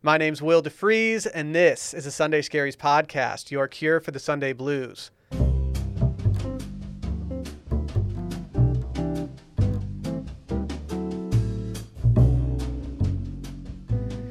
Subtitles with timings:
[0.00, 4.20] My name's Will DeFries, and this is a Sunday Scaries podcast, your cure for the
[4.20, 5.10] Sunday blues.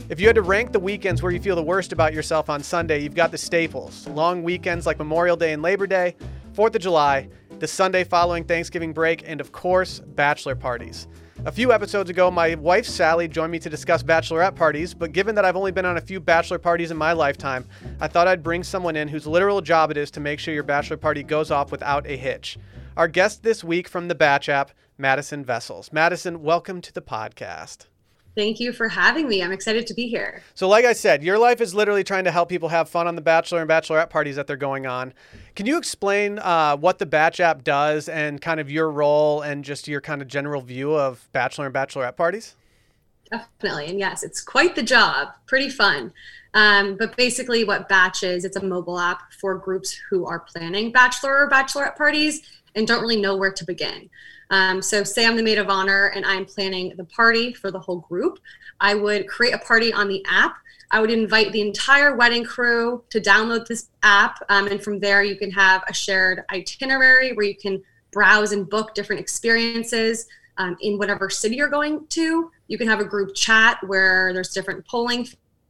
[0.08, 2.64] If you had to rank the weekends where you feel the worst about yourself on
[2.64, 6.16] Sunday, you've got the staples long weekends like Memorial Day and Labor Day,
[6.54, 7.28] 4th of July,
[7.60, 11.10] the Sunday following Thanksgiving break, and of course, bachelor parties.
[11.48, 15.34] A few episodes ago, my wife Sally joined me to discuss bachelorette parties, but given
[15.36, 17.66] that I've only been on a few bachelor parties in my lifetime,
[18.02, 20.64] I thought I'd bring someone in whose literal job it is to make sure your
[20.64, 22.58] bachelor party goes off without a hitch.
[22.98, 25.94] Our guest this week from the Bach app, Madison Vessels.
[25.94, 27.86] Madison, welcome to the podcast.
[28.38, 29.42] Thank you for having me.
[29.42, 30.44] I'm excited to be here.
[30.54, 33.16] So, like I said, your life is literally trying to help people have fun on
[33.16, 35.12] the bachelor and bachelorette parties that they're going on.
[35.58, 39.66] Can you explain uh, what the Bach app does and kind of your role and
[39.66, 42.56] just your kind of general view of bachelor and bachelorette parties?
[43.32, 43.88] Definitely.
[43.88, 45.30] And yes, it's quite the job.
[45.48, 46.14] Pretty fun.
[46.54, 50.92] Um, but basically, what Bach is, it's a mobile app for groups who are planning
[50.92, 52.44] bachelor or bachelorette parties
[52.76, 54.12] and don't really know where to begin.
[54.52, 57.80] Um, so, say I'm the maid of honor and I'm planning the party for the
[57.80, 58.38] whole group.
[58.80, 60.58] I would create a party on the app.
[60.92, 64.40] I would invite the entire wedding crew to download this app.
[64.50, 68.70] Um, and from there, you can have a shared itinerary where you can browse and
[68.70, 70.28] book different experiences
[70.58, 72.52] um, in whatever city you're going to.
[72.68, 75.28] You can have a group chat where there's different polling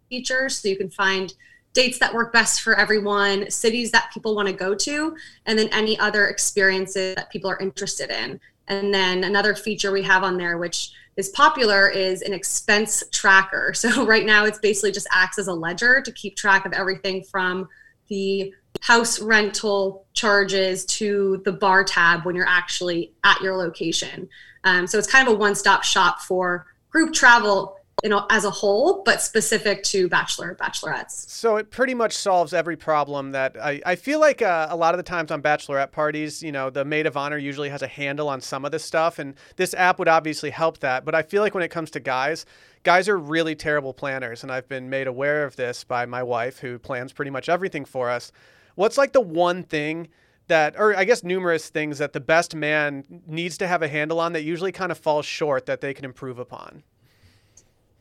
[0.10, 0.60] features.
[0.60, 1.34] So, you can find
[1.74, 5.70] dates that work best for everyone, cities that people want to go to, and then
[5.72, 8.40] any other experiences that people are interested in.
[8.68, 13.74] And then another feature we have on there, which is popular, is an expense tracker.
[13.76, 17.24] So right now it's basically just acts as a ledger to keep track of everything
[17.24, 17.68] from
[18.08, 24.30] the house rental charges to the bar tab when you're actually at your location.
[24.64, 28.46] Um, so it's kind of a one stop shop for group travel you know, as
[28.46, 31.28] a whole, but specific to bachelor bachelorettes.
[31.30, 34.94] So it pretty much solves every problem that I, I feel like uh, a lot
[34.94, 37.88] of the times on bachelorette parties, you know, the maid of honor usually has a
[37.88, 41.06] handle on some of this stuff, and this app would obviously help that.
[41.06, 42.46] But I feel like when it comes to guys,
[42.84, 46.60] guys are really terrible planners, and I've been made aware of this by my wife,
[46.60, 48.32] who plans pretty much everything for us.
[48.76, 50.10] What's like the one thing?
[50.48, 54.18] that, or I guess numerous things that the best man needs to have a handle
[54.18, 56.84] on that usually kind of falls short that they can improve upon?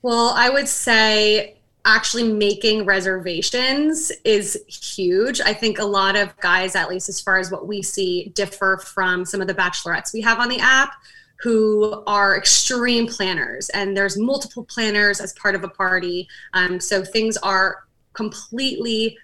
[0.06, 5.41] Well, I would say actually making reservations is huge.
[5.41, 8.78] I think a lot of guys, at least as far as what we see, differ
[8.78, 10.93] from some of the bachelorettes we have on the app
[11.41, 17.05] who are extreme planners and there's multiple planners as part of a party um, so
[17.05, 19.19] things are completely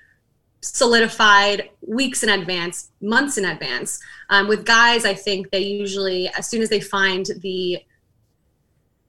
[0.62, 6.46] solidified weeks in advance months in advance um, with guys i think they usually as
[6.48, 7.82] soon as they find the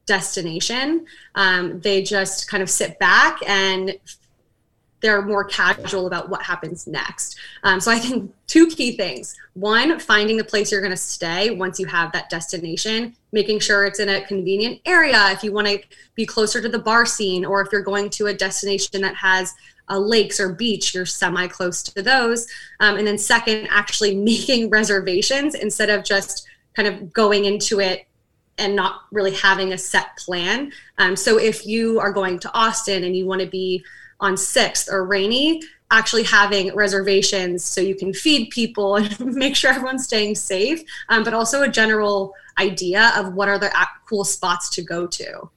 [0.06, 1.06] destination.
[1.36, 3.98] Um, they just kind of sit back and
[5.04, 7.38] they're more casual about what happens next.
[7.64, 9.36] Um, so I think two key things.
[9.54, 13.86] One, finding the place you're going to stay once you have that destination, making sure
[13.86, 15.80] it's in a convenient area if you want to
[16.16, 19.54] be closer to the bar scene, or if you're going to a destination that has
[19.90, 22.48] a lakes or beach, you're semi close to those.
[22.80, 26.48] Um, and then second, actually making reservations instead of just
[26.78, 28.08] kind of going into it
[28.58, 30.72] and not really having a set plan.
[30.98, 33.84] Um, so if you are going to Austin and you want to be
[34.20, 39.72] on Sixth or Rainey, actually having reservations so you can feed people and make sure
[39.72, 43.72] everyone's staying safe, um, but also a general idea of what are the
[44.08, 45.50] cool spots to go to.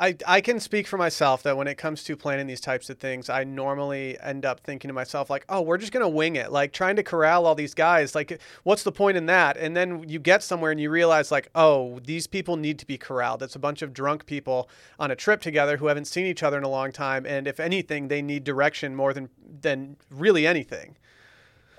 [0.00, 2.98] I, I can speak for myself that when it comes to planning these types of
[2.98, 6.36] things, I normally end up thinking to myself, like, oh, we're just going to wing
[6.36, 6.52] it.
[6.52, 8.14] Like, trying to corral all these guys.
[8.14, 9.56] Like, what's the point in that?
[9.56, 12.96] And then you get somewhere and you realize, like, oh, these people need to be
[12.96, 13.42] corralled.
[13.42, 16.58] It's a bunch of drunk people on a trip together who haven't seen each other
[16.58, 17.26] in a long time.
[17.26, 19.28] And if anything, they need direction more than,
[19.62, 20.96] than really anything.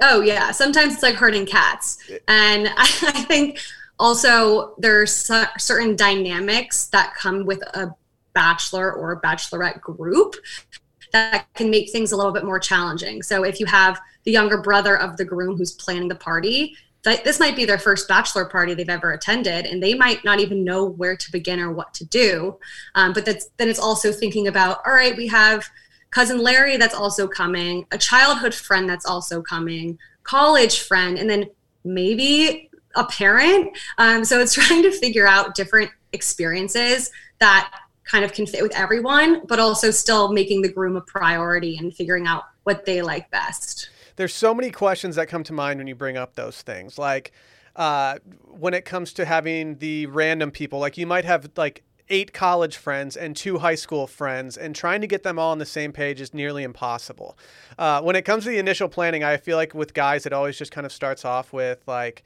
[0.01, 0.51] Oh, yeah.
[0.51, 1.99] Sometimes it's like herding cats.
[2.09, 2.17] Eh.
[2.27, 2.73] And I,
[3.15, 3.59] I think
[3.99, 7.93] also there there's certain dynamics that come with a
[8.39, 10.35] bachelor or bachelorette group
[11.11, 13.21] that can make things a little bit more challenging.
[13.21, 17.25] So if you have the younger brother of the groom who's planning the party, that
[17.25, 20.63] this might be their first bachelor party they've ever attended, and they might not even
[20.63, 22.57] know where to begin or what to do.
[22.95, 25.67] Um, but that's then it's also thinking about all right, we have
[26.11, 31.49] cousin Larry that's also coming, a childhood friend that's also coming, college friend, and then
[31.83, 33.77] maybe a parent.
[33.97, 37.71] Um, so it's trying to figure out different experiences that
[38.09, 41.93] kind of can fit with everyone, but also still making the groom a priority and
[41.93, 43.89] figuring out what they like best.
[44.15, 46.97] There's so many questions that come to mind when you bring up those things.
[46.97, 47.31] Like
[47.75, 48.17] uh,
[48.47, 52.75] when it comes to having the random people, like you might have like eight college
[52.75, 55.91] friends and two high school friends, and trying to get them all on the same
[55.91, 57.37] page is nearly impossible.
[57.77, 60.57] Uh, when it comes to the initial planning, I feel like with guys, it always
[60.57, 62.23] just kind of starts off with like,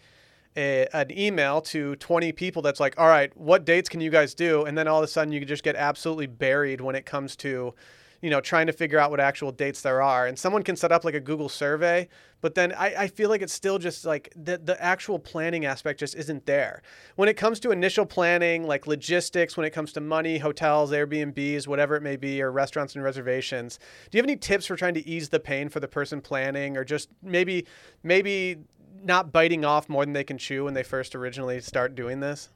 [0.56, 4.34] a, an email to 20 people that's like, all right, what dates can you guys
[4.34, 4.66] do?
[4.66, 7.74] And then all of a sudden you just get absolutely buried when it comes to,
[8.22, 10.28] you know, trying to figure out what actual dates there are.
[10.28, 12.08] And someone can set up like a Google survey,
[12.44, 16.02] but then I, I feel like it's still just like the, the actual planning aspect
[16.02, 16.82] just isn't there.
[17.16, 21.68] When it comes to initial planning, like logistics, when it comes to money, hotels, Airbnbs,
[21.68, 23.80] whatever it may be, or restaurants and reservations,
[24.12, 26.76] do you have any tips for trying to ease the pain for the person planning
[26.76, 27.66] or just maybe,
[28.04, 28.58] maybe
[29.02, 32.50] not biting off more than they can chew when they first originally start doing this?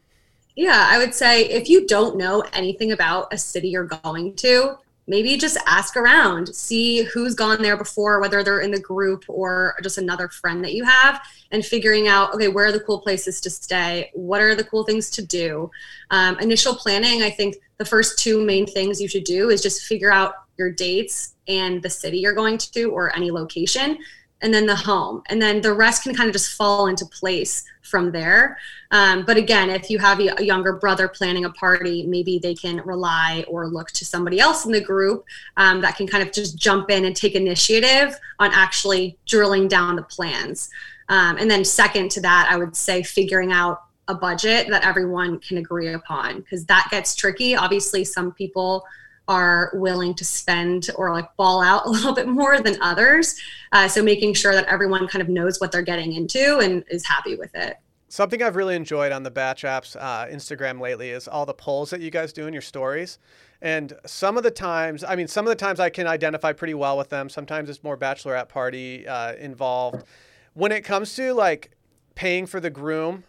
[0.56, 4.78] Yeah, I would say if you don't know anything about a city you're going to,
[5.07, 9.75] maybe just ask around, see who's gone there before, whether they're in the group or
[9.81, 13.40] just another friend that you have, and figuring out, okay, where are the cool places
[13.42, 14.12] to stay?
[14.13, 15.72] What are the cool things to do?
[16.12, 19.83] Um, initial planning, I think the first two main things you should do is just
[19.83, 24.00] figure out your dates and the city you're going to or any location
[24.42, 27.63] and then the home and then the rest can kind of just fall into place
[27.81, 28.57] from there.
[28.92, 32.78] Um, but again if you have a younger brother planning a party maybe they can
[32.86, 35.25] rely or look to somebody else in the group
[35.57, 39.95] um, that can kind of just jump in and take initiative on actually drilling down
[39.95, 40.69] the plans.
[41.10, 45.40] Um, and then second to that i would say figuring out a budget that everyone
[45.40, 47.56] can agree upon because that gets tricky.
[47.56, 48.86] Obviously some people
[49.27, 53.39] are willing to spend or like ball out a little bit more than others.
[53.71, 57.06] Uh, so making sure that everyone kind of knows what they're getting into and is
[57.06, 57.77] happy with it.
[58.09, 61.89] Something I've really enjoyed on the Bach Apps uh, Instagram lately is all the polls
[61.89, 63.19] that you guys do in your stories.
[63.62, 66.73] And some of the times, I mean, some of the times I can identify pretty
[66.73, 67.27] well with them.
[67.27, 70.03] Sometimes it's more bachelorette party uh, involved.
[70.53, 71.71] When it comes to like
[72.15, 73.25] paying for the groom,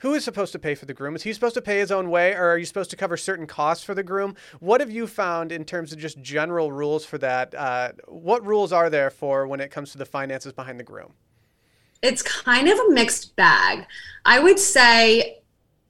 [0.00, 1.14] who is supposed to pay for the groom?
[1.14, 3.46] Is he supposed to pay his own way, or are you supposed to cover certain
[3.46, 4.34] costs for the groom?
[4.58, 7.54] What have you found in terms of just general rules for that?
[7.54, 11.12] Uh, what rules are there for when it comes to the finances behind the groom?
[12.02, 13.86] It's kind of a mixed bag.
[14.24, 15.42] I would say,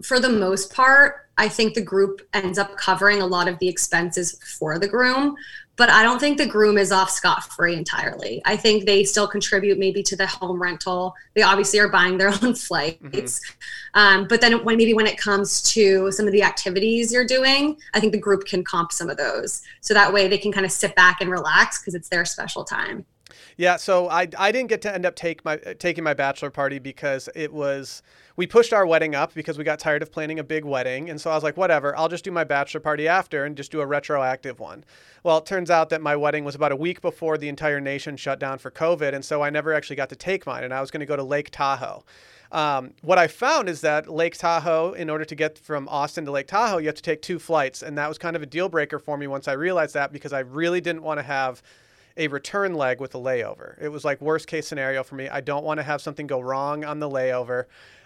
[0.03, 3.69] for the most part, I think the group ends up covering a lot of the
[3.69, 5.37] expenses for the groom
[5.81, 8.43] but I don't think the groom is off scot free entirely.
[8.45, 11.15] I think they still contribute maybe to the home rental.
[11.33, 13.01] They obviously are buying their own flights.
[13.03, 13.99] Mm-hmm.
[13.99, 17.79] Um, but then when maybe when it comes to some of the activities you're doing,
[17.95, 19.63] I think the group can comp some of those.
[19.81, 22.63] So that way they can kind of sit back and relax because it's their special
[22.63, 23.07] time.
[23.61, 26.79] Yeah, so I, I didn't get to end up take my taking my bachelor party
[26.79, 28.01] because it was
[28.37, 31.21] we pushed our wedding up because we got tired of planning a big wedding, and
[31.21, 33.83] so I was like, whatever, I'll just do my bachelor party after and just do
[33.83, 34.83] a retroactive one.
[35.25, 38.17] Well, it turns out that my wedding was about a week before the entire nation
[38.17, 40.81] shut down for COVID, and so I never actually got to take mine, and I
[40.81, 42.03] was going to go to Lake Tahoe.
[42.53, 46.31] Um, what I found is that Lake Tahoe, in order to get from Austin to
[46.31, 48.71] Lake Tahoe, you have to take two flights, and that was kind of a deal
[48.71, 51.63] breaker for me once I realized that because I really didn't want to have
[52.17, 53.81] a return leg with a layover.
[53.81, 55.29] It was like worst case scenario for me.
[55.29, 57.65] I don't want to have something go wrong on the layover.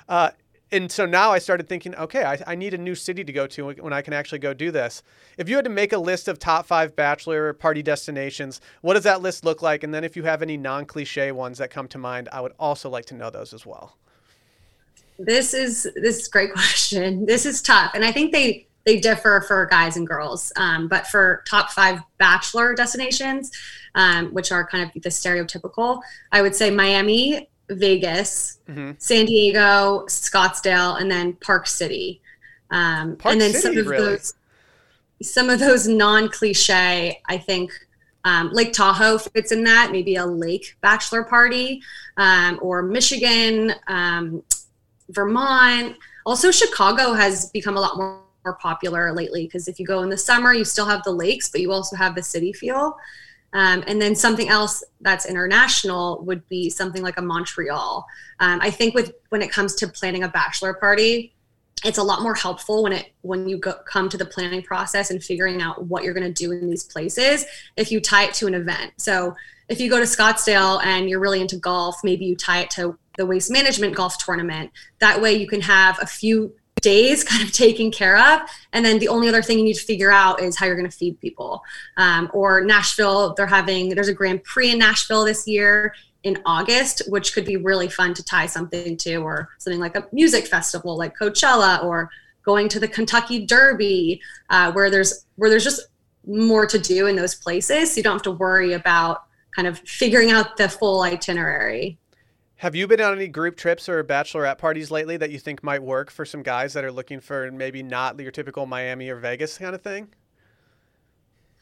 [0.08, 0.30] Uh,
[0.72, 3.46] and so now I started thinking, okay, I, I, need a new city to go
[3.48, 5.02] to when I can actually go do this.
[5.38, 9.04] If you had to make a list of top five bachelor party destinations, what does
[9.04, 9.84] that list look like?
[9.84, 12.52] And then if you have any non cliche ones that come to mind, I would
[12.58, 13.96] also like to know those as well.
[15.18, 17.24] This is this is great question.
[17.24, 20.52] This is tough, and I think they they differ for guys and girls.
[20.56, 23.50] Um, but for top five bachelor destinations,
[23.94, 26.00] um, which are kind of the stereotypical,
[26.32, 28.92] I would say Miami, Vegas, mm-hmm.
[28.98, 32.20] San Diego, Scottsdale, and then Park City.
[32.70, 34.04] Um, Park and then City, some of really?
[34.04, 34.34] those
[35.22, 37.70] some of those non-cliche, I think
[38.24, 41.82] um, Lake Tahoe fits in that, maybe a lake bachelor party,
[42.16, 44.42] um, or Michigan, um,
[45.10, 45.96] Vermont.
[46.26, 50.10] Also, Chicago has become a lot more more popular lately because if you go in
[50.10, 52.96] the summer, you still have the lakes, but you also have the city feel.
[53.54, 58.04] Um, and then something else that's international would be something like a Montreal.
[58.40, 61.34] Um, I think with when it comes to planning a bachelor party,
[61.84, 65.10] it's a lot more helpful when it when you go, come to the planning process
[65.10, 67.44] and figuring out what you're going to do in these places
[67.76, 68.92] if you tie it to an event.
[68.96, 69.34] So
[69.68, 72.98] if you go to Scottsdale and you're really into golf, maybe you tie it to
[73.16, 74.72] the waste management golf tournament.
[74.98, 76.54] That way you can have a few
[76.92, 78.48] days kind of taken care of.
[78.72, 80.90] And then the only other thing you need to figure out is how you're going
[80.90, 81.62] to feed people.
[81.96, 87.02] Um, or Nashville, they're having, there's a Grand Prix in Nashville this year in August,
[87.08, 90.96] which could be really fun to tie something to, or something like a music festival
[90.96, 92.10] like Coachella, or
[92.44, 95.82] going to the Kentucky Derby, uh, where there's where there's just
[96.26, 97.92] more to do in those places.
[97.92, 99.24] So you don't have to worry about
[99.54, 101.98] kind of figuring out the full itinerary.
[102.56, 105.82] Have you been on any group trips or bachelorette parties lately that you think might
[105.82, 109.58] work for some guys that are looking for maybe not your typical Miami or Vegas
[109.58, 110.08] kind of thing?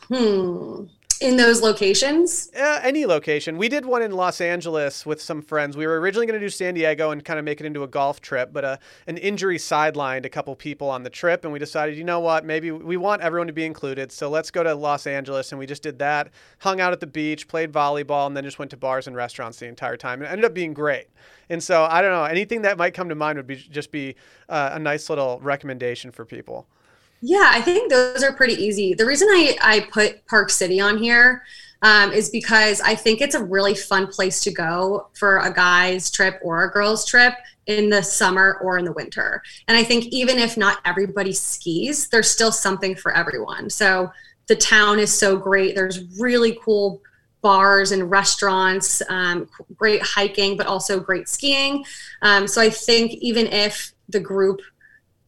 [0.08, 0.84] Hmm
[1.22, 2.50] in those locations?
[2.54, 3.56] Uh, any location.
[3.56, 5.76] We did one in Los Angeles with some friends.
[5.76, 7.88] We were originally going to do San Diego and kind of make it into a
[7.88, 8.76] golf trip, but uh,
[9.06, 12.44] an injury sidelined a couple people on the trip, and we decided, you know what,
[12.44, 15.66] maybe we want everyone to be included, so let's go to Los Angeles, and we
[15.66, 16.30] just did that.
[16.58, 19.58] Hung out at the beach, played volleyball, and then just went to bars and restaurants
[19.60, 20.20] the entire time.
[20.20, 21.06] And it ended up being great.
[21.48, 24.16] And so I don't know, anything that might come to mind would be just be
[24.48, 26.66] uh, a nice little recommendation for people.
[27.24, 28.94] Yeah, I think those are pretty easy.
[28.94, 31.44] The reason I, I put Park City on here
[31.80, 36.10] um, is because I think it's a really fun place to go for a guy's
[36.10, 37.34] trip or a girl's trip
[37.66, 39.40] in the summer or in the winter.
[39.68, 43.70] And I think even if not everybody skis, there's still something for everyone.
[43.70, 44.10] So
[44.48, 45.76] the town is so great.
[45.76, 47.00] There's really cool
[47.40, 51.84] bars and restaurants, um, great hiking, but also great skiing.
[52.22, 54.60] Um, so I think even if the group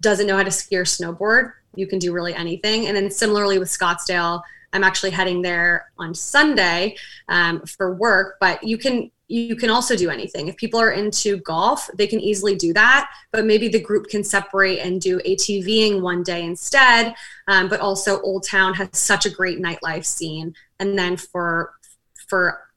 [0.05, 2.87] doesn't know how to ski or snowboard, you can do really anything.
[2.87, 4.43] And then similarly with Scottsdale,
[4.73, 6.97] I'm actually heading there on Sunday
[7.29, 10.49] um, for work, but you can you can also do anything.
[10.49, 14.23] If people are into golf, they can easily do that, but maybe the group can
[14.23, 17.15] separate and do ATVing one day instead.
[17.49, 21.73] Um, but also, Old Town has such a great nightlife scene, and then for
[22.29, 22.69] for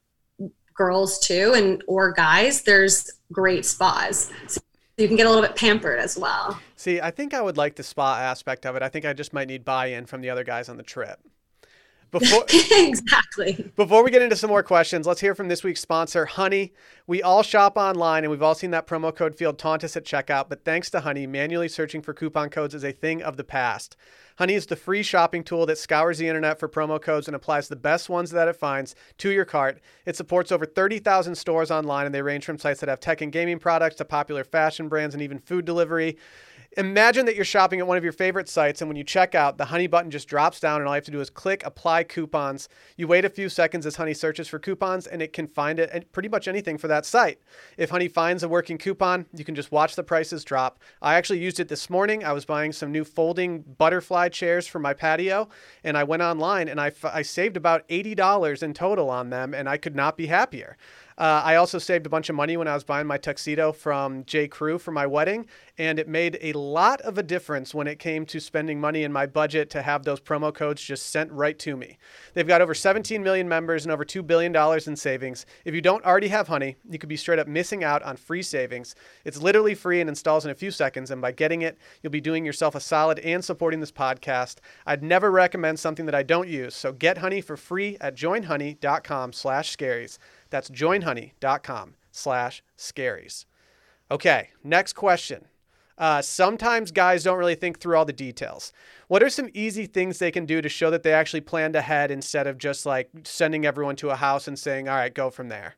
[0.74, 4.30] girls too, and or guys, there's great spas.
[4.46, 4.60] So
[4.98, 6.60] you can get a little bit pampered as well.
[6.76, 8.82] See, I think I would like the spa aspect of it.
[8.82, 11.20] I think I just might need buy-in from the other guys on the trip.
[12.10, 13.70] Before exactly.
[13.76, 16.72] Before we get into some more questions, let's hear from this week's sponsor, Honey.
[17.06, 20.04] We all shop online and we've all seen that promo code field taunt us at
[20.04, 23.44] checkout, but thanks to Honey, manually searching for coupon codes is a thing of the
[23.44, 23.96] past.
[24.38, 27.68] Honey is the free shopping tool that scours the internet for promo codes and applies
[27.68, 29.80] the best ones that it finds to your cart.
[30.06, 33.32] It supports over 30,000 stores online and they range from sites that have tech and
[33.32, 36.16] gaming products to popular fashion brands and even food delivery.
[36.78, 39.58] Imagine that you're shopping at one of your favorite sites, and when you check out,
[39.58, 42.04] the Honey button just drops down, and all you have to do is click Apply
[42.04, 42.68] Coupons.
[42.96, 45.90] You wait a few seconds as Honey searches for coupons, and it can find it
[45.92, 47.40] and pretty much anything for that site.
[47.76, 50.78] If Honey finds a working coupon, you can just watch the prices drop.
[51.02, 52.22] I actually used it this morning.
[52.22, 55.48] I was buying some new folding butterfly chairs for my patio,
[55.82, 59.52] and I went online and I, f- I saved about $80 in total on them,
[59.52, 60.76] and I could not be happier.
[61.18, 64.24] Uh, I also saved a bunch of money when I was buying my tuxedo from
[64.24, 64.46] J.
[64.46, 65.46] Crew for my wedding,
[65.76, 69.12] and it made a lot of a difference when it came to spending money in
[69.12, 71.98] my budget to have those promo codes just sent right to me.
[72.34, 74.54] They've got over 17 million members and over $2 billion
[74.86, 75.44] in savings.
[75.64, 78.42] If you don't already have Honey, you could be straight up missing out on free
[78.42, 78.94] savings.
[79.24, 82.20] It's literally free and installs in a few seconds, and by getting it, you'll be
[82.20, 84.58] doing yourself a solid and supporting this podcast.
[84.86, 89.32] I'd never recommend something that I don't use, so get Honey for free at joinhoney.com
[89.32, 90.18] slash scaries.
[90.50, 93.44] That's joinhoney.com slash scaries.
[94.10, 95.46] Okay, next question.
[95.98, 98.72] Uh, sometimes guys don't really think through all the details.
[99.08, 102.10] What are some easy things they can do to show that they actually planned ahead
[102.10, 105.48] instead of just like sending everyone to a house and saying, all right, go from
[105.48, 105.74] there?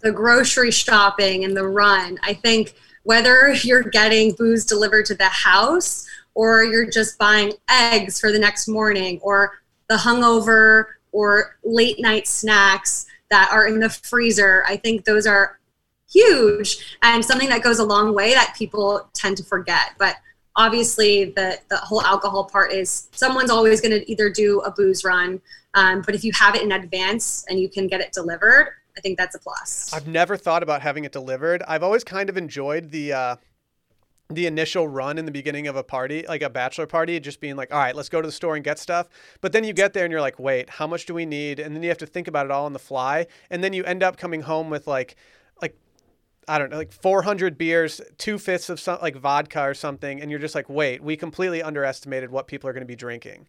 [0.00, 2.18] The grocery shopping and the run.
[2.22, 8.20] I think whether you're getting booze delivered to the house or you're just buying eggs
[8.20, 9.58] for the next morning or
[9.88, 14.64] the hungover or late night snacks that are in the freezer.
[14.66, 15.58] I think those are
[16.12, 19.92] huge and something that goes a long way that people tend to forget.
[19.96, 20.16] But
[20.56, 25.04] obviously, the, the whole alcohol part is someone's always going to either do a booze
[25.04, 25.40] run.
[25.74, 29.00] Um, but if you have it in advance and you can get it delivered, I
[29.00, 29.92] think that's a plus.
[29.92, 31.62] I've never thought about having it delivered.
[31.66, 33.12] I've always kind of enjoyed the.
[33.12, 33.36] Uh
[34.34, 37.56] the initial run in the beginning of a party, like a bachelor party, just being
[37.56, 39.08] like, all right, let's go to the store and get stuff.
[39.40, 41.58] But then you get there and you're like, wait, how much do we need?
[41.58, 43.26] And then you have to think about it all on the fly.
[43.50, 45.16] And then you end up coming home with like,
[45.60, 45.76] like,
[46.48, 50.20] I don't know, like 400 beers, two fifths of some like vodka or something.
[50.20, 53.48] And you're just like, wait, we completely underestimated what people are going to be drinking.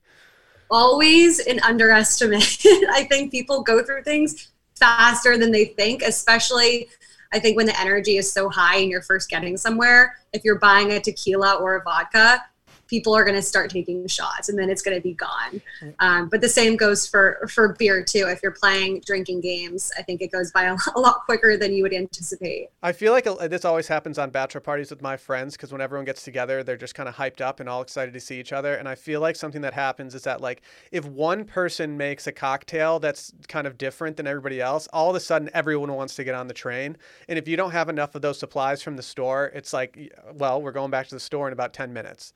[0.72, 2.62] Always an underestimate.
[2.65, 6.89] I think people go through things faster than they think, especially
[7.34, 10.60] I think when the energy is so high and you're first getting somewhere, if you're
[10.60, 12.44] buying a tequila or a vodka,
[12.88, 15.62] people are going to start taking shots and then it's going to be gone.
[16.00, 18.27] Um, but the same goes for, for beer too.
[18.27, 21.74] If you're playing drinking games, I think it goes by a, a lot quicker than
[21.74, 22.70] you would anticipate.
[22.84, 26.06] I feel like this always happens on bachelor parties with my friends because when everyone
[26.06, 28.75] gets together, they're just kind of hyped up and all excited to see each other.
[28.75, 30.62] And I feel like something that happens is that like
[30.92, 35.15] if one person makes a cocktail that's kind of different than everybody else, all of
[35.15, 36.98] a sudden everyone wants to get on the train.
[37.27, 40.62] And if you don't have enough of those supplies from the store, it's like, well,
[40.62, 42.34] we're going back to the store in about 10 minutes.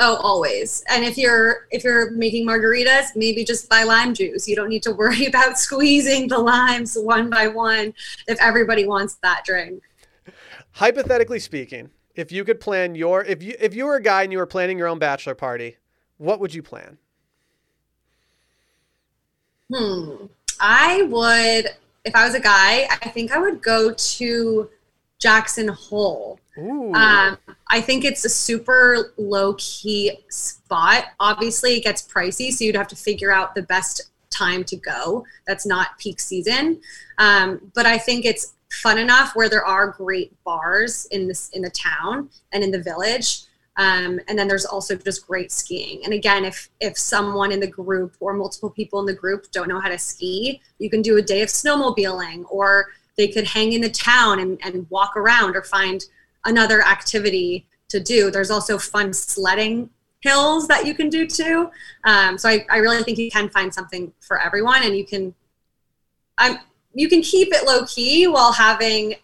[0.00, 0.84] Oh, always.
[0.88, 4.46] And if you're if you're making margaritas, maybe just buy lime juice.
[4.46, 7.94] You don't need to worry about squeezing the limes one by one
[8.26, 9.82] if everybody wants that drink.
[10.72, 14.30] Hypothetically speaking, if you could plan your if you if you were a guy and
[14.30, 15.76] you were planning your own bachelor party,
[16.16, 16.98] what would you plan?
[19.72, 20.26] Hmm.
[20.60, 21.66] I would
[22.04, 24.70] if I was a guy, I think I would go to
[25.18, 27.38] Jackson Hole um,
[27.68, 31.06] I think it's a super low key spot.
[31.20, 35.24] Obviously, it gets pricey, so you'd have to figure out the best time to go.
[35.46, 36.80] That's not peak season,
[37.18, 41.62] um, but I think it's fun enough where there are great bars in this in
[41.62, 43.42] the town and in the village.
[43.76, 46.04] Um, and then there's also just great skiing.
[46.04, 49.68] And again, if if someone in the group or multiple people in the group don't
[49.68, 53.72] know how to ski, you can do a day of snowmobiling, or they could hang
[53.72, 56.04] in the town and, and walk around or find
[56.44, 58.30] another activity to do.
[58.30, 59.90] There's also fun sledding
[60.20, 61.70] hills that you can do too.
[62.04, 65.34] Um, so I, I really think you can find something for everyone, and you can,
[66.36, 66.58] I'm
[66.94, 69.14] you can keep it low key while having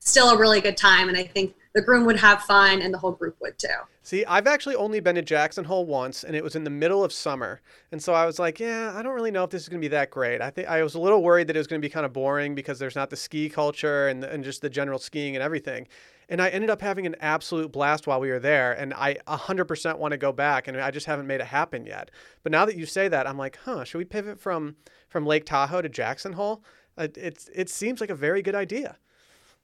[0.00, 1.08] still a really good time.
[1.08, 3.68] And I think the groom would have fun, and the whole group would too.
[4.02, 7.02] See, I've actually only been to Jackson Hole once, and it was in the middle
[7.02, 9.68] of summer, and so I was like, yeah, I don't really know if this is
[9.68, 10.42] going to be that great.
[10.42, 12.12] I think I was a little worried that it was going to be kind of
[12.12, 15.88] boring because there's not the ski culture and and just the general skiing and everything.
[16.28, 18.72] And I ended up having an absolute blast while we were there.
[18.72, 20.68] And I 100% want to go back.
[20.68, 22.10] And I just haven't made it happen yet.
[22.42, 24.76] But now that you say that, I'm like, huh, should we pivot from,
[25.08, 26.64] from Lake Tahoe to Jackson Hole?
[26.96, 28.96] Uh, it's, it seems like a very good idea.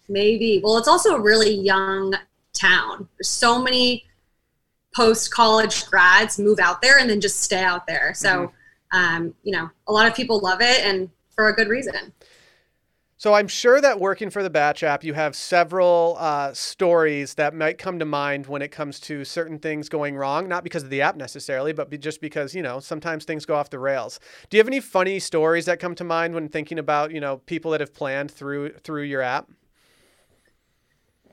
[0.09, 0.61] Maybe.
[0.62, 2.14] Well, it's also a really young
[2.52, 3.09] town.
[3.17, 4.05] There's so many
[4.95, 8.12] post college grads move out there and then just stay out there.
[8.14, 8.52] So,
[8.93, 8.99] mm-hmm.
[8.99, 12.12] um, you know, a lot of people love it and for a good reason.
[13.20, 17.54] So I'm sure that working for the Bach app, you have several uh, stories that
[17.54, 20.88] might come to mind when it comes to certain things going wrong, not because of
[20.88, 24.20] the app necessarily, but be just because, you know, sometimes things go off the rails.
[24.48, 27.36] Do you have any funny stories that come to mind when thinking about, you know,
[27.44, 29.50] people that have planned through through your app?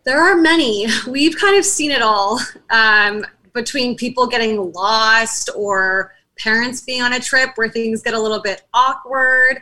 [0.03, 0.87] There are many.
[1.07, 7.13] We've kind of seen it all um, between people getting lost or parents being on
[7.13, 9.61] a trip where things get a little bit awkward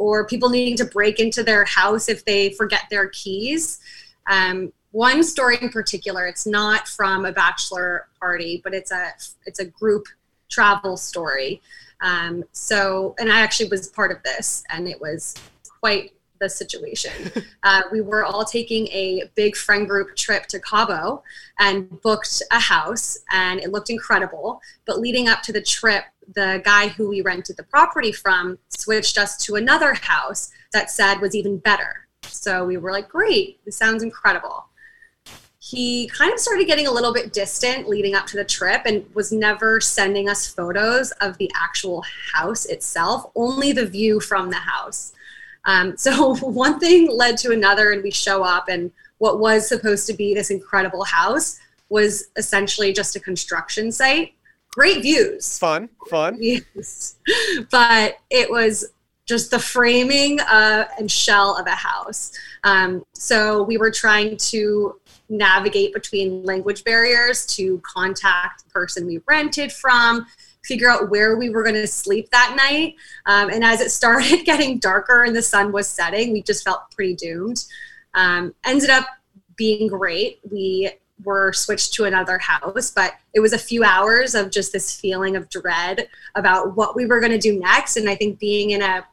[0.00, 3.80] or people needing to break into their house if they forget their keys.
[4.26, 9.12] Um, one story in particular, it's not from a bachelor party, but it's a
[9.44, 10.06] it's a group
[10.48, 11.60] travel story.
[12.00, 15.34] Um, so, and I actually was part of this, and it was
[15.80, 17.30] quite the situation.
[17.62, 21.22] Uh, we were all taking a big friend group trip to Cabo
[21.58, 24.62] and booked a house, and it looked incredible.
[24.86, 29.18] But leading up to the trip, the guy who we rented the property from switched
[29.18, 32.06] us to another house that said was even better.
[32.22, 34.66] So we were like, great, this sounds incredible.
[35.58, 39.04] He kind of started getting a little bit distant leading up to the trip and
[39.14, 44.56] was never sending us photos of the actual house itself, only the view from the
[44.56, 45.12] house.
[45.66, 50.06] Um, so one thing led to another, and we show up, and what was supposed
[50.06, 51.58] to be this incredible house
[51.90, 54.34] was essentially just a construction site
[54.72, 55.58] great views.
[55.58, 56.38] Fun, fun.
[56.38, 57.16] Views.
[57.70, 58.92] But it was
[59.26, 62.32] just the framing uh, and shell of a house.
[62.64, 69.20] Um, so we were trying to navigate between language barriers to contact the person we
[69.28, 70.26] rented from,
[70.64, 72.96] figure out where we were going to sleep that night.
[73.26, 76.90] Um, and as it started getting darker and the sun was setting, we just felt
[76.90, 77.64] pretty doomed.
[78.14, 79.06] Um, ended up
[79.54, 80.40] being great.
[80.50, 80.90] We
[81.24, 85.36] were switched to another house, but it was a few hours of just this feeling
[85.36, 87.96] of dread about what we were going to do next.
[87.96, 89.04] And I think being in a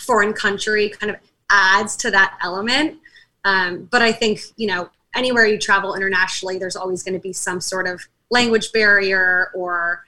[0.00, 1.16] foreign country kind of
[1.50, 2.98] adds to that element.
[3.44, 7.32] Um, but I think, you know, anywhere you travel internationally, there's always going to be
[7.32, 10.04] some sort of language barrier or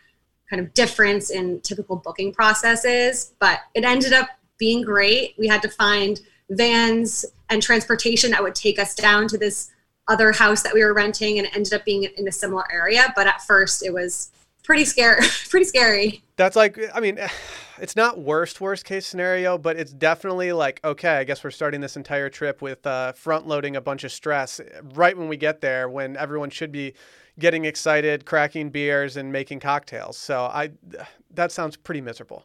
[0.50, 3.32] kind of difference in typical booking processes.
[3.38, 5.34] But it ended up being great.
[5.38, 9.70] We had to find vans and transportation that would take us down to this
[10.08, 13.12] other house that we were renting and it ended up being in a similar area.
[13.14, 14.30] But at first it was
[14.64, 16.22] pretty scary, pretty scary.
[16.36, 17.18] That's like, I mean,
[17.80, 21.80] it's not worst, worst case scenario, but it's definitely like, okay, I guess we're starting
[21.80, 24.60] this entire trip with uh, front loading a bunch of stress
[24.94, 26.94] right when we get there when everyone should be
[27.38, 30.16] getting excited, cracking beers and making cocktails.
[30.16, 30.70] So I,
[31.34, 32.44] that sounds pretty miserable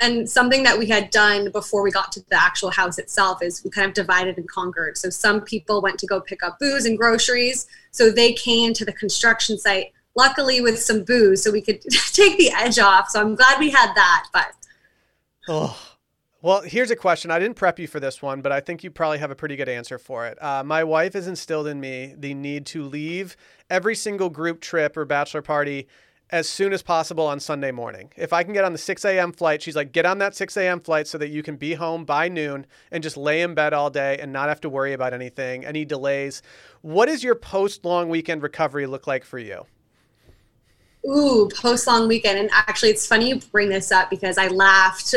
[0.00, 3.62] and something that we had done before we got to the actual house itself is
[3.62, 4.96] we kind of divided and conquered.
[4.96, 7.68] So some people went to go pick up booze and groceries.
[7.90, 11.82] So they came to the construction site, luckily with some booze, so we could
[12.12, 13.10] take the edge off.
[13.10, 14.26] So I'm glad we had that.
[14.32, 14.52] But
[15.48, 15.78] oh,
[16.40, 17.30] well, here's a question.
[17.30, 19.56] I didn't prep you for this one, but I think you probably have a pretty
[19.56, 20.42] good answer for it.
[20.42, 23.36] Uh, my wife has instilled in me the need to leave
[23.68, 25.88] every single group trip or bachelor party
[26.32, 28.12] as soon as possible on Sunday morning.
[28.16, 29.32] If I can get on the 6 a.m.
[29.32, 30.80] flight, she's like, get on that 6 a.m.
[30.80, 33.90] flight so that you can be home by noon and just lay in bed all
[33.90, 36.40] day and not have to worry about anything, any delays.
[36.82, 39.66] What does your post long weekend recovery look like for you?
[41.06, 42.38] Ooh, post long weekend.
[42.38, 45.14] And actually, it's funny you bring this up because I laughed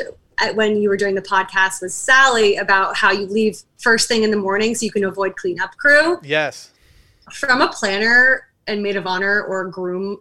[0.56, 4.32] when you were doing the podcast with Sally about how you leave first thing in
[4.32, 6.20] the morning so you can avoid cleanup crew.
[6.24, 6.72] Yes.
[7.32, 10.20] From a planner and maid of honor or groom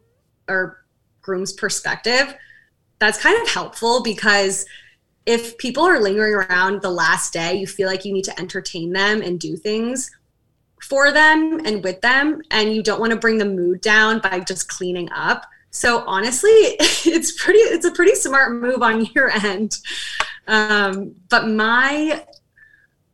[0.48, 0.81] or
[1.22, 2.34] groom's perspective,
[2.98, 4.66] that's kind of helpful because
[5.26, 8.92] if people are lingering around the last day, you feel like you need to entertain
[8.92, 10.10] them and do things
[10.82, 14.40] for them and with them, and you don't want to bring the mood down by
[14.40, 15.46] just cleaning up.
[15.70, 17.60] So honestly, it's pretty.
[17.60, 19.78] It's a pretty smart move on your end.
[20.48, 22.24] Um, but my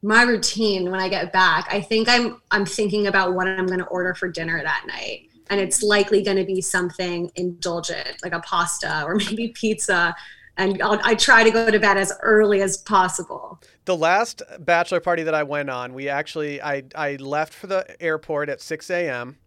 [0.03, 3.81] my routine when I get back, I think I'm I'm thinking about what I'm going
[3.81, 8.33] to order for dinner that night and it's likely going to be something indulgent like
[8.33, 10.15] a pasta or maybe pizza.
[10.57, 13.61] And I'll, i try to go to bed as early as possible.
[13.85, 18.03] The last bachelor party that i went on we actually i, I left for the
[18.03, 19.39] airport at 6 a.m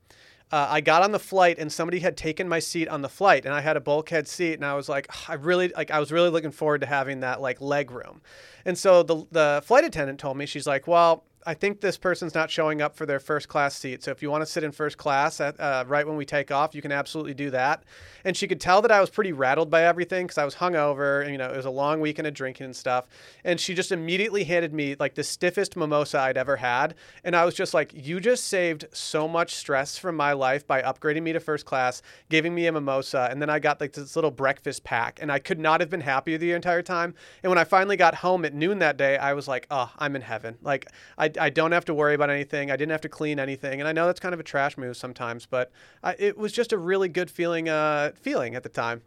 [0.52, 3.46] uh, I got on the flight and somebody had taken my seat on the flight
[3.46, 6.12] and I had a bulkhead seat and I was like I really like I was
[6.12, 8.22] really looking forward to having that like leg room.
[8.66, 12.36] And so the the flight attendant told me she's like, "Well, I think this person's
[12.36, 14.04] not showing up for their first class seat.
[14.04, 16.52] So if you want to sit in first class at, uh, right when we take
[16.52, 17.84] off, you can absolutely do that.
[18.24, 21.22] And she could tell that I was pretty rattled by everything because I was hungover.
[21.24, 23.08] And, you know, it was a long weekend of drinking and stuff.
[23.44, 26.96] And she just immediately handed me like the stiffest mimosa I'd ever had.
[27.24, 30.82] And I was just like, you just saved so much stress from my life by
[30.82, 33.28] upgrading me to first class, giving me a mimosa.
[33.32, 35.20] And then I got like this little breakfast pack.
[35.22, 37.16] And I could not have been happier the entire time.
[37.42, 40.16] And when I finally got home at noon that day, I was like, oh, I'm
[40.16, 40.58] in heaven.
[40.62, 42.72] Like, I I, don't have to worry about anything.
[42.72, 43.80] I didn't have to clean anything.
[43.80, 45.72] And I know that's kind of a trash move sometimes, but
[46.04, 49.02] I, it was just a really good feeling, uh, feeling at the time.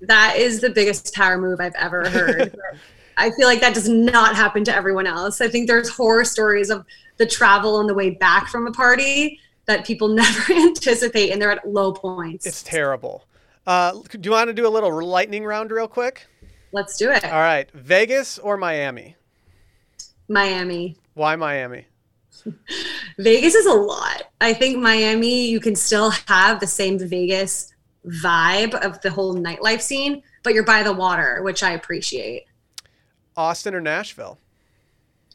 [0.00, 2.56] That is the biggest power move I've ever heard.
[3.16, 5.40] I feel like that does not happen to everyone else.
[5.40, 6.84] I think there's horror stories of
[7.16, 11.52] the travel on the way back from a party that people never anticipate and they're
[11.52, 12.46] at low points.
[12.46, 13.24] It's terrible.
[13.66, 16.26] Uh, do you want to do a little lightning round real quick?
[16.72, 17.24] Let's do it.
[17.24, 17.70] All right.
[17.72, 19.16] Vegas or Miami?
[20.28, 20.96] Miami.
[21.14, 21.86] Why Miami?
[23.18, 24.24] Vegas is a lot.
[24.40, 27.72] I think Miami, you can still have the same Vegas
[28.06, 32.44] vibe of the whole nightlife scene, but you're by the water, which I appreciate.
[33.36, 34.38] Austin or Nashville?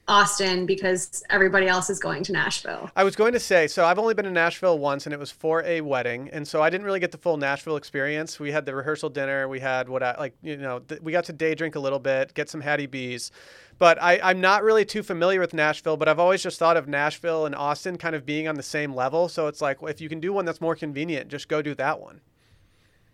[0.09, 2.89] Austin because everybody else is going to Nashville.
[2.95, 5.29] I was going to say, so I've only been to Nashville once and it was
[5.29, 6.29] for a wedding.
[6.33, 8.39] And so I didn't really get the full Nashville experience.
[8.39, 11.25] We had the rehearsal dinner, we had what I like, you know, th- we got
[11.25, 13.31] to day drink a little bit, get some Hattie B's.
[13.79, 16.87] But I, I'm not really too familiar with Nashville, but I've always just thought of
[16.87, 19.29] Nashville and Austin kind of being on the same level.
[19.29, 21.99] So it's like, if you can do one that's more convenient, just go do that
[22.01, 22.19] one.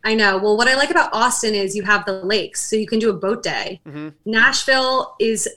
[0.04, 0.38] I know.
[0.38, 3.10] Well, what I like about Austin is you have the lakes, so you can do
[3.10, 3.82] a boat day.
[3.88, 4.10] Mm-hmm.
[4.26, 5.48] Nashville is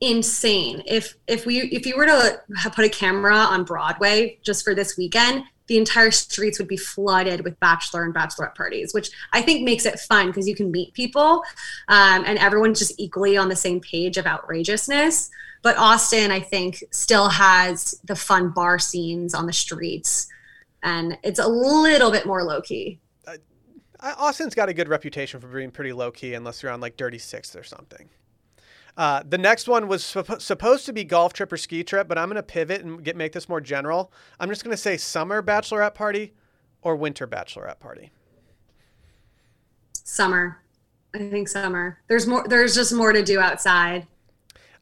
[0.00, 0.82] insane.
[0.86, 2.40] If if we if you were to
[2.72, 7.42] put a camera on Broadway just for this weekend, the entire streets would be flooded
[7.42, 10.92] with bachelor and bachelorette parties, which I think makes it fun because you can meet
[10.92, 11.42] people
[11.88, 15.30] um, and everyone's just equally on the same page of outrageousness.
[15.62, 20.26] But Austin, I think, still has the fun bar scenes on the streets,
[20.82, 23.00] and it's a little bit more low key.
[23.26, 23.38] Uh,
[24.18, 27.16] Austin's got a good reputation for being pretty low key, unless you're on like Dirty
[27.16, 28.10] Six or something.
[28.96, 32.16] Uh, the next one was supp- supposed to be golf trip or ski trip, but
[32.16, 34.12] I'm going to pivot and get make this more general.
[34.38, 36.32] I'm just going to say summer bachelorette party
[36.82, 38.12] or winter bachelorette party.
[40.04, 40.58] Summer.
[41.14, 41.98] I think summer.
[42.08, 44.06] There's more there's just more to do outside.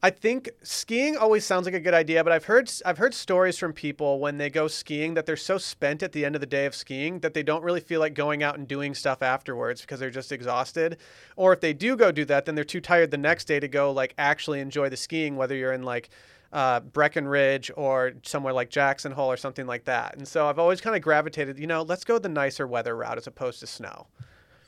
[0.05, 3.57] I think skiing always sounds like a good idea, but I've heard I've heard stories
[3.57, 6.47] from people when they go skiing that they're so spent at the end of the
[6.47, 9.81] day of skiing that they don't really feel like going out and doing stuff afterwards
[9.81, 10.97] because they're just exhausted.
[11.37, 13.69] Or if they do go do that, then they're too tired the next day to
[13.69, 16.11] go like actually enjoy the skiing, whether you're in like
[16.53, 20.17] uh, Breckenridge or somewhere like Jackson Hole or something like that.
[20.17, 23.19] And so I've always kind of gravitated, you know, let's go the nicer weather route
[23.19, 24.09] as opposed to snow.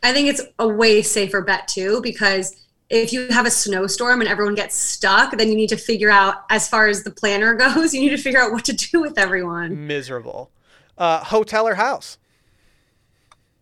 [0.00, 4.30] I think it's a way safer bet too because if you have a snowstorm and
[4.30, 7.92] everyone gets stuck, then you need to figure out, as far as the planner goes,
[7.92, 9.86] you need to figure out what to do with everyone.
[9.86, 10.50] Miserable.
[10.96, 12.18] Uh, hotel or house?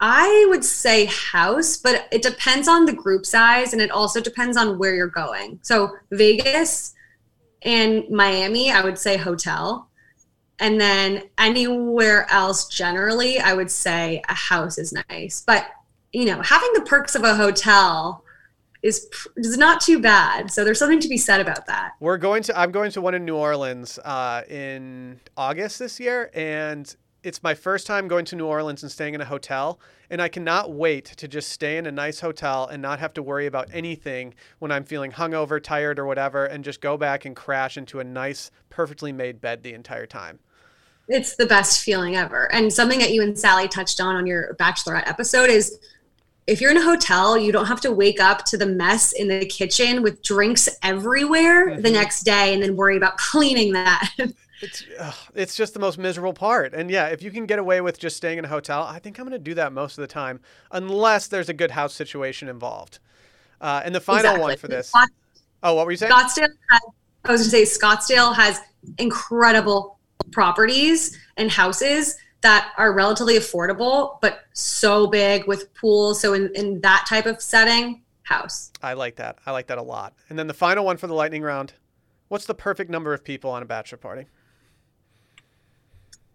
[0.01, 4.57] I would say house, but it depends on the group size and it also depends
[4.57, 5.61] on where you're going.
[5.63, 6.95] So, Vegas
[7.63, 9.89] and Miami, I would say hotel.
[10.59, 15.43] And then anywhere else, generally, I would say a house is nice.
[15.47, 15.67] But,
[16.13, 18.22] you know, having the perks of a hotel
[18.83, 20.51] is is not too bad.
[20.51, 21.93] So there's something to be said about that.
[22.01, 26.31] We're going to I'm going to one in New Orleans uh, in August this year,
[26.35, 29.79] and it's my first time going to New Orleans and staying in a hotel,
[30.11, 33.23] and I cannot wait to just stay in a nice hotel and not have to
[33.23, 37.37] worry about anything when I'm feeling hungover, tired, or whatever, and just go back and
[37.37, 40.41] crash into a nice, perfectly made bed the entire time.
[41.09, 42.53] It's the best feeling ever.
[42.53, 45.79] And something that you and Sally touched on on your Bachelorette episode is
[46.47, 49.29] if you're in a hotel, you don't have to wake up to the mess in
[49.29, 51.83] the kitchen with drinks everywhere mm-hmm.
[51.83, 54.11] the next day and then worry about cleaning that.
[54.61, 56.73] It's ugh, it's just the most miserable part.
[56.75, 59.19] And yeah, if you can get away with just staying in a hotel, I think
[59.19, 62.49] I'm going to do that most of the time, unless there's a good house situation
[62.49, 62.99] involved.
[63.61, 64.43] Uh, and the final exactly.
[64.43, 64.93] one for this.
[65.63, 66.13] oh, what were you saying?
[66.13, 66.49] Scottsdale.
[66.71, 66.81] Has,
[67.25, 68.61] I was going to say Scottsdale has
[68.99, 69.99] incredible
[70.33, 76.21] properties and houses that are relatively affordable, but so big with pools.
[76.21, 78.73] So in, in that type of setting, house.
[78.83, 79.39] I like that.
[79.47, 80.15] I like that a lot.
[80.29, 81.75] And then the final one for the lightning round.
[82.29, 84.27] What's the perfect number of people on a bachelor party?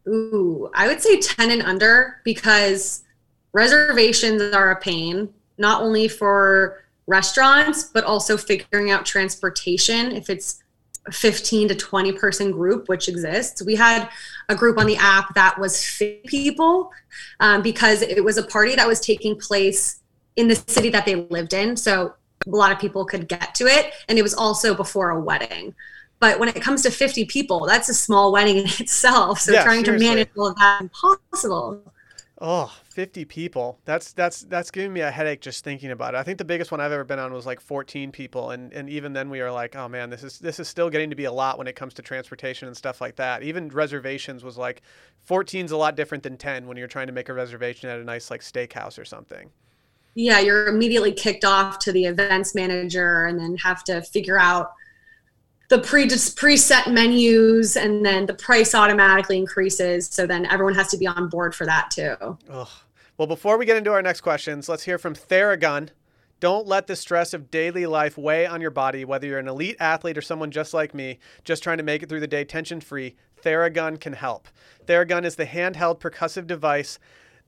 [0.07, 3.03] Ooh, I would say 10 and under because
[3.51, 10.11] reservations are a pain, not only for restaurants, but also figuring out transportation.
[10.11, 10.63] If it's
[11.11, 14.09] 15 to 20 person group, which exists, we had
[14.49, 16.91] a group on the app that was 50 people
[17.39, 19.99] um, because it was a party that was taking place
[20.35, 21.75] in the city that they lived in.
[21.75, 22.13] So
[22.45, 23.93] a lot of people could get to it.
[24.07, 25.73] And it was also before a wedding.
[26.19, 29.39] But when it comes to 50 people, that's a small wedding in itself.
[29.39, 30.07] So yeah, trying seriously.
[30.07, 31.93] to manage all of that impossible.
[32.39, 33.79] Oh, 50 people.
[33.85, 36.17] That's that's that's giving me a headache just thinking about it.
[36.17, 38.87] I think the biggest one I've ever been on was like 14 people and and
[38.89, 41.23] even then we were like, "Oh man, this is this is still getting to be
[41.25, 44.83] a lot when it comes to transportation and stuff like that." Even reservations was like
[45.23, 47.99] 14 is a lot different than 10 when you're trying to make a reservation at
[47.99, 49.49] a nice like steakhouse or something.
[50.13, 54.73] Yeah, you're immediately kicked off to the events manager and then have to figure out
[55.69, 60.97] the pre preset menus and then the price automatically increases so then everyone has to
[60.97, 62.15] be on board for that too.
[62.49, 62.67] Ugh.
[63.17, 65.89] well before we get into our next questions let's hear from theragun.
[66.39, 69.77] Don't let the stress of daily life weigh on your body whether you're an elite
[69.79, 72.79] athlete or someone just like me just trying to make it through the day tension
[72.79, 74.47] free theragun can help.
[74.85, 76.97] Theragun is the handheld percussive device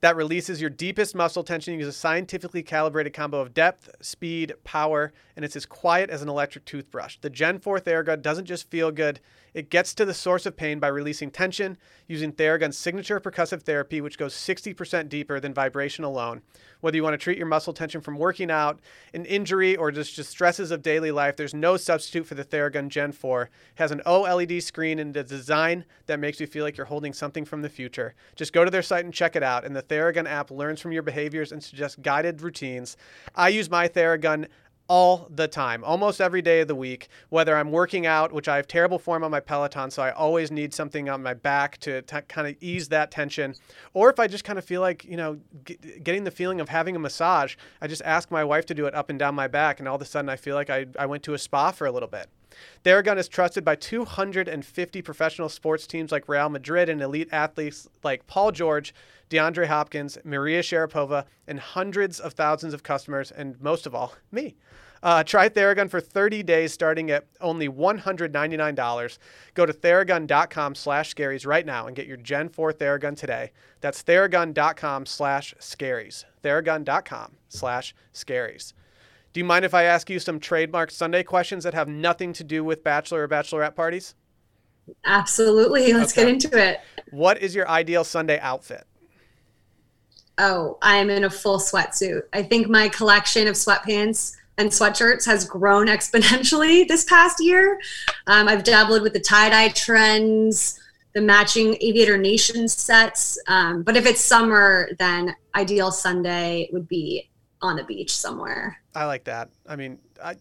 [0.02, 5.12] that releases your deepest muscle tension using a scientifically calibrated combo of depth, speed, power,
[5.36, 7.18] and it's as quiet as an electric toothbrush.
[7.22, 9.20] The Gen 4 Theragun doesn't just feel good,
[9.60, 14.00] it gets to the source of pain by releasing tension using Theragun's signature percussive therapy,
[14.00, 16.42] which goes 60% deeper than vibration alone.
[16.80, 18.80] Whether you want to treat your muscle tension from working out,
[19.14, 22.88] an injury, or just, just stresses of daily life, there's no substitute for the Theragun
[22.88, 23.42] Gen 4.
[23.44, 27.12] It has an OLED screen and a design that makes you feel like you're holding
[27.12, 28.16] something from the future.
[28.38, 30.94] Just go to their site and check it out, and the Theragun app learns from
[30.94, 32.96] your behaviors and suggests guided routines.
[33.36, 34.48] I use my Theragun
[34.90, 38.56] all the time, almost every day of the week, whether I'm working out, which I
[38.56, 42.02] have terrible form on my Peloton, so I always need something on my back to
[42.02, 43.54] t- kind of ease that tension,
[43.94, 46.70] or if I just kind of feel like, you know, g- getting the feeling of
[46.70, 49.48] having a massage, I just ask my wife to do it up and down my
[49.48, 51.72] back, and all of a sudden I feel like I, I went to a spa
[51.72, 52.28] for a little bit.
[52.84, 58.28] Theragun is trusted by 250 professional sports teams like Real Madrid and elite athletes like
[58.28, 58.94] Paul George,
[59.30, 64.56] DeAndre Hopkins, Maria Sharapova, and hundreds of thousands of customers, and most of all, me.
[65.02, 69.18] Uh, try Theragun for 30 days starting at only $199.
[69.54, 73.52] Go to theragun.com slash scaries right now and get your Gen 4 Theragun today.
[73.82, 76.26] That's theragun.com slash scaries.
[76.44, 78.74] Theragun.com slash scaries.
[79.32, 82.44] Do you mind if I ask you some trademark Sunday questions that have nothing to
[82.44, 84.16] do with bachelor or bachelorette parties?
[85.06, 85.94] Absolutely.
[85.94, 86.24] Let's okay.
[86.24, 86.80] get into it.
[87.12, 88.86] What is your ideal Sunday outfit?
[90.40, 92.22] Oh, I'm in a full sweatsuit.
[92.34, 97.80] I think my collection of sweatpants and sweatshirts has grown exponentially this past year.
[98.28, 100.80] Um, I've dabbled with the tie dye trends,
[101.14, 103.40] the matching Aviator Nation sets.
[103.48, 107.30] Um, but if it's summer, then ideal Sunday would be
[107.62, 108.79] on the beach somewhere.
[108.96, 109.50] I like that.
[109.68, 110.36] I mean, I,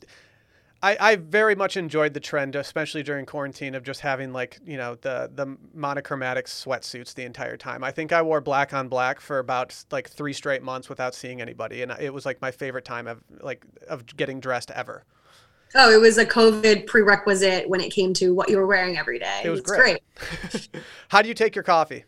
[0.83, 4.77] I, I very much enjoyed the trend, especially during quarantine, of just having like you
[4.77, 7.83] know the the monochromatic sweatsuits the entire time.
[7.83, 11.41] I think I wore black on black for about like three straight months without seeing
[11.41, 15.05] anybody, and it was like my favorite time of like of getting dressed ever.
[15.75, 19.19] Oh, it was a COVID prerequisite when it came to what you were wearing every
[19.19, 19.43] day.
[19.45, 20.03] It was great.
[20.15, 20.69] great.
[21.09, 22.05] How do you take your coffee?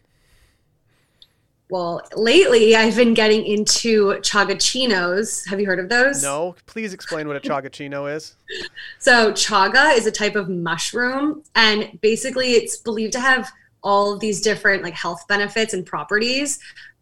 [1.71, 5.49] Well, lately I've been getting into chagaccinos.
[5.49, 6.23] Have you heard of those?
[6.23, 6.57] No.
[6.67, 8.37] Please explain what a chagaccino is.
[8.99, 13.51] So, chaga is a type of mushroom, and basically it's believed to have
[13.83, 16.59] all of these different like health benefits and properties,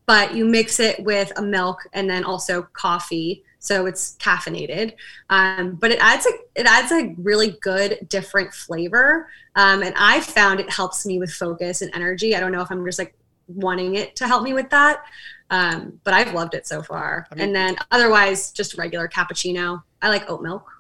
[0.06, 4.94] but you mix it with a milk and then also coffee so it's caffeinated
[5.30, 10.20] um, but it adds a it adds a really good different flavor um, and i
[10.20, 13.14] found it helps me with focus and energy i don't know if i'm just like
[13.48, 15.02] wanting it to help me with that.
[15.50, 17.26] Um, but I've loved it so far.
[17.30, 19.82] I mean, and then otherwise, just regular cappuccino.
[20.02, 20.70] I like oat milk.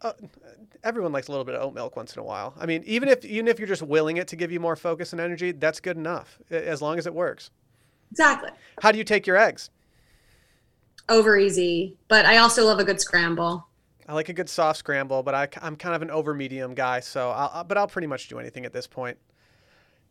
[0.00, 0.12] Uh,
[0.82, 2.54] everyone likes a little bit of oat milk once in a while.
[2.58, 5.12] I mean, even if even if you're just willing it to give you more focus
[5.12, 7.50] and energy, that's good enough as long as it works.
[8.10, 8.50] Exactly.
[8.80, 9.70] How do you take your eggs?
[11.08, 13.66] Over easy, but I also love a good scramble.
[14.08, 17.00] I like a good soft scramble, but I, am kind of an over medium guy,
[17.00, 19.18] so I'll, but I'll pretty much do anything at this point.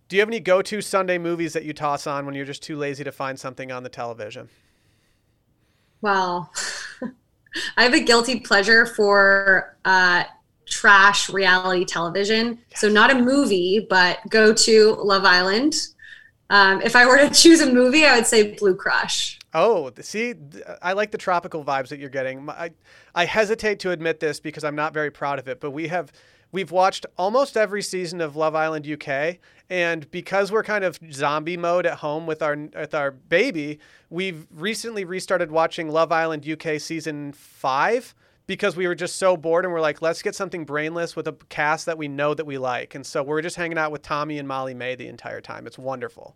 [0.07, 2.77] Do you have any go-to Sunday movies that you toss on when you're just too
[2.77, 4.49] lazy to find something on the television?
[6.01, 6.53] Well,
[7.77, 10.25] I have a guilty pleasure for uh,
[10.67, 12.59] trash reality television.
[12.69, 12.81] Yes.
[12.81, 15.75] So not a movie, but go to Love Island.
[16.51, 19.39] Um, if I were to choose a movie, I would say Blue Crush.
[19.55, 20.35] Oh, see,
[20.81, 22.49] I like the tropical vibes that you're getting.
[22.49, 22.71] I,
[23.15, 26.11] I hesitate to admit this because I'm not very proud of it, but we have
[26.55, 29.37] we've watched almost every season of Love Island UK,
[29.69, 34.47] and because we're kind of zombie mode at home with our with our baby, we've
[34.51, 38.15] recently restarted watching Love Island UK season five
[38.47, 41.33] because we were just so bored and we're like, let's get something brainless with a
[41.49, 44.39] cast that we know that we like, and so we're just hanging out with Tommy
[44.39, 45.67] and Molly-Mae the entire time.
[45.67, 46.35] It's wonderful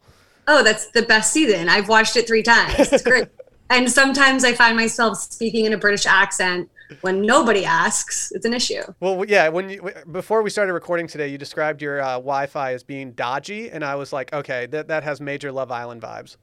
[0.49, 1.69] oh, that's the best season.
[1.69, 2.91] I've watched it three times.
[2.91, 3.27] It's great.
[3.69, 6.69] and sometimes I find myself speaking in a British accent
[7.01, 8.31] when nobody asks.
[8.31, 8.81] It's an issue.
[8.99, 9.49] Well, yeah.
[9.49, 13.69] When you, before we started recording today, you described your uh, Wi-Fi as being dodgy,
[13.69, 16.37] and I was like, okay, that that has major Love Island vibes.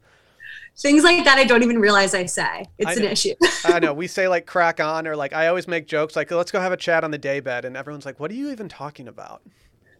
[0.78, 2.66] Things like that, I don't even realize I say.
[2.78, 3.34] It's an issue.
[3.64, 3.94] I know.
[3.96, 6.72] We say like crack on, or like I always make jokes like, let's go have
[6.72, 9.42] a chat on the daybed, and everyone's like, what are you even talking about?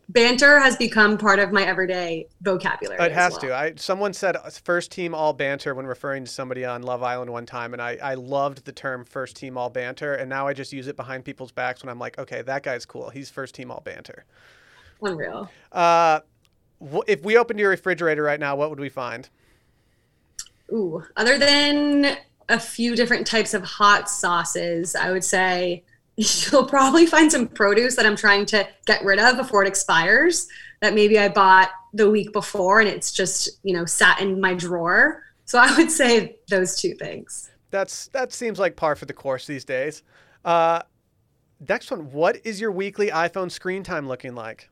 [0.09, 3.03] Banter has become part of my everyday vocabulary.
[3.03, 3.41] It has well.
[3.41, 3.55] to.
[3.55, 7.47] I someone said first team all banter when referring to somebody on Love Island one
[7.47, 10.73] time, and I I loved the term first team all banter, and now I just
[10.73, 13.11] use it behind people's backs when I'm like, okay, that guy's cool.
[13.11, 14.25] He's first team all banter.
[15.03, 15.51] Unreal.
[15.73, 16.21] Uh,
[17.07, 19.29] if we opened your refrigerator right now, what would we find?
[20.73, 22.17] Ooh, other than
[22.49, 25.85] a few different types of hot sauces, I would say
[26.17, 30.49] you'll probably find some produce that I'm trying to get rid of before it expires
[30.81, 34.55] that maybe I bought the week before and it's just, you know, sat in my
[34.55, 35.23] drawer.
[35.45, 37.51] So I would say those two things.
[37.71, 40.03] That's that seems like par for the course these days.
[40.45, 40.83] Uh,
[41.69, 44.71] next one, what is your weekly iPhone screen time looking like?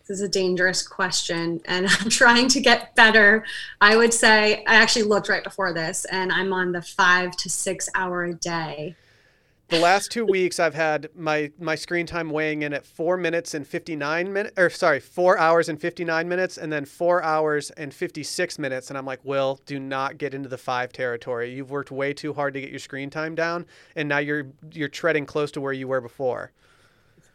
[0.00, 3.44] This is a dangerous question and I'm trying to get better.
[3.80, 7.50] I would say I actually looked right before this and I'm on the 5 to
[7.50, 8.96] 6 hour a day
[9.72, 13.54] the last two weeks I've had my my screen time weighing in at four minutes
[13.54, 17.22] and fifty nine minutes, or sorry, four hours and fifty nine minutes, and then four
[17.22, 18.90] hours and fifty six minutes.
[18.90, 21.54] And I'm like, Will, do not get into the five territory.
[21.54, 23.64] You've worked way too hard to get your screen time down,
[23.96, 26.52] and now you're you're treading close to where you were before.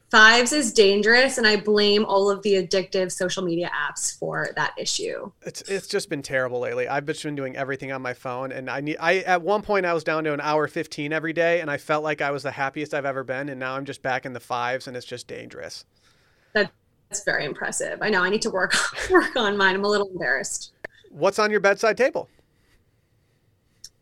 [0.09, 4.73] Fives is dangerous, and I blame all of the addictive social media apps for that
[4.77, 5.29] issue.
[5.41, 6.87] It's it's just been terrible lately.
[6.87, 8.95] I've just been doing everything on my phone, and I need.
[9.01, 11.75] I at one point I was down to an hour fifteen every day, and I
[11.75, 14.31] felt like I was the happiest I've ever been, and now I'm just back in
[14.31, 15.83] the fives, and it's just dangerous.
[16.53, 17.99] That's very impressive.
[18.01, 18.75] I know I need to work
[19.11, 19.75] work on mine.
[19.75, 20.71] I'm a little embarrassed.
[21.11, 22.29] What's on your bedside table?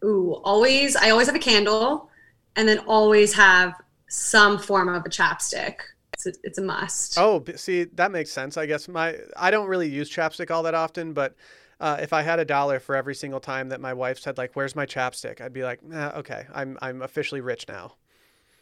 [0.04, 0.96] Ooh, always.
[0.96, 2.12] I always have a candle,
[2.56, 3.74] and then always have
[4.08, 5.78] some form of a chapstick
[6.26, 7.18] it's a, it's a must.
[7.18, 8.58] Oh, see, that makes sense.
[8.58, 11.36] I guess my I don't really use chapstick all that often, but
[11.80, 14.56] uh, if I had a dollar for every single time that my wife said like,
[14.56, 17.94] "Where's my chapstick?" I'd be like, "Okay, I'm I'm officially rich now."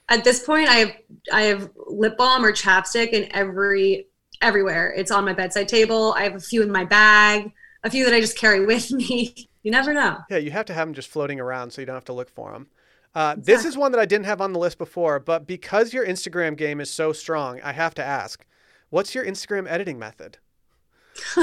[0.09, 0.91] At this point, I have
[1.31, 4.07] I have lip balm or chapstick in every
[4.41, 4.93] everywhere.
[4.95, 6.13] It's on my bedside table.
[6.17, 7.51] I have a few in my bag,
[7.83, 9.49] a few that I just carry with me.
[9.63, 10.17] you never know.
[10.29, 12.29] Yeah, you have to have them just floating around so you don't have to look
[12.29, 12.67] for them.
[13.15, 16.05] Uh, this is one that I didn't have on the list before, but because your
[16.05, 18.45] Instagram game is so strong, I have to ask,
[18.89, 20.39] what's your Instagram editing method?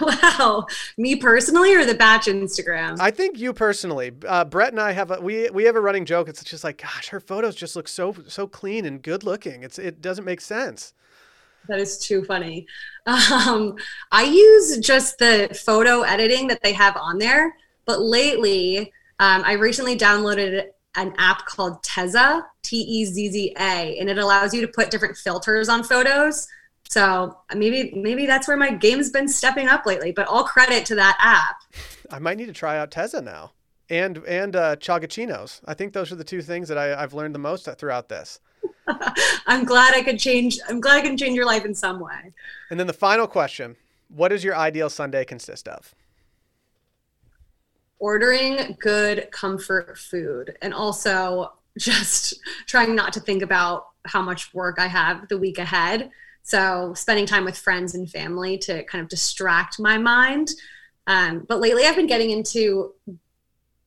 [0.00, 0.66] wow,
[0.96, 2.96] me personally or the Bach Instagram?
[3.00, 4.12] I think you personally.
[4.26, 6.28] Uh, Brett and I have a we we have a running joke.
[6.28, 9.62] It's just like, gosh, her photos just look so so clean and good looking.
[9.62, 10.92] It's it doesn't make sense.
[11.68, 12.66] That is too funny.
[13.06, 13.76] Um,
[14.12, 19.52] I use just the photo editing that they have on there, but lately um, I
[19.52, 24.60] recently downloaded an app called Tezza, T E Z Z A, and it allows you
[24.60, 26.48] to put different filters on photos.
[26.88, 30.12] So maybe maybe that's where my game's been stepping up lately.
[30.12, 31.56] But all credit to that app.
[32.10, 33.52] I might need to try out Tezza now,
[33.90, 35.60] and and uh, chagaccinos.
[35.66, 38.40] I think those are the two things that I, I've learned the most throughout this.
[39.46, 40.58] I'm glad I could change.
[40.68, 42.32] I'm glad I can change your life in some way.
[42.70, 43.76] And then the final question:
[44.08, 45.94] What does your ideal Sunday consist of?
[47.98, 54.78] Ordering good comfort food and also just trying not to think about how much work
[54.78, 56.10] I have the week ahead.
[56.42, 60.50] So spending time with friends and family to kind of distract my mind.
[61.06, 62.94] Um, but lately, I've been getting into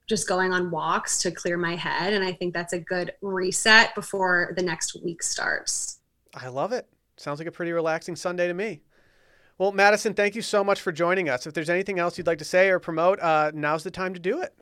[0.07, 3.95] just going on walks to clear my head, and I think that's a good reset
[3.95, 5.99] before the next week starts.
[6.36, 6.88] I love it.
[7.18, 8.82] Sounds like a pretty relaxing Sunday to me.
[9.62, 11.45] Well, Madison, thank you so much for joining us.
[11.45, 14.20] If there's anything else you'd like to say or promote, uh, now's the time to
[14.20, 14.55] do it.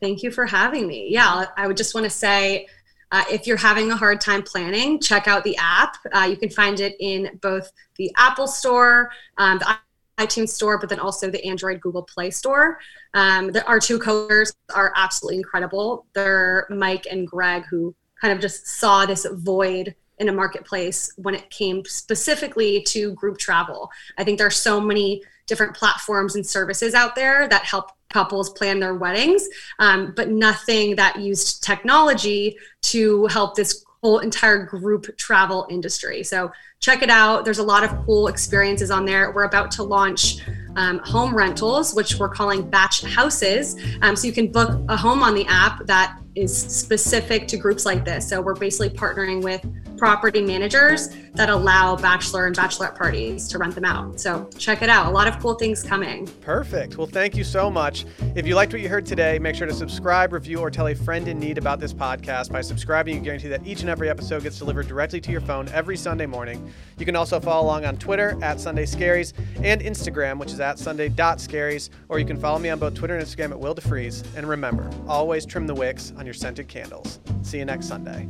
[0.00, 1.08] Thank you for having me.
[1.10, 2.68] Yeah, I would just want to say
[3.10, 5.96] uh, if you're having a hard time planning, check out the app.
[6.12, 9.76] Uh, you can find it in both the Apple Store, um, the
[10.18, 12.78] iTunes Store, but then also the Android Google Play Store.
[13.14, 16.06] Um, the, our two coders are absolutely incredible.
[16.14, 21.34] They're Mike and Greg, who kind of just saw this void in a marketplace when
[21.34, 23.90] it came specifically to group travel.
[24.18, 28.50] I think there are so many different platforms and services out there that help couples
[28.50, 29.46] plan their weddings,
[29.78, 36.22] um, but nothing that used technology to help this whole entire group travel industry.
[36.22, 37.44] So check it out.
[37.44, 39.32] There's a lot of cool experiences on there.
[39.32, 40.42] We're about to launch
[40.76, 43.76] um, home rentals, which we're calling Bach houses.
[44.02, 47.86] Um, so you can book a home on the app that is specific to groups
[47.86, 48.28] like this.
[48.28, 49.64] So we're basically partnering with
[49.96, 54.20] property managers that allow bachelor and bachelorette parties to rent them out.
[54.20, 55.06] So check it out.
[55.06, 56.26] A lot of cool things coming.
[56.40, 56.96] Perfect.
[56.96, 58.04] Well, thank you so much.
[58.34, 60.94] If you liked what you heard today, make sure to subscribe, review, or tell a
[60.94, 62.52] friend in need about this podcast.
[62.52, 65.68] By subscribing, you guarantee that each and every episode gets delivered directly to your phone
[65.68, 66.72] every Sunday morning.
[66.98, 69.32] You can also follow along on Twitter at Sunday Scaries
[69.62, 73.24] and Instagram, which is at Sunday.scaries, or you can follow me on both Twitter and
[73.24, 74.24] Instagram at Will DeFries.
[74.36, 77.20] And remember, always trim the wicks on your scented candles.
[77.42, 78.26] See you next Sunday.